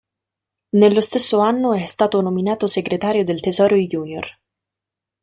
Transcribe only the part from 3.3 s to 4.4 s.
Tesoro junior.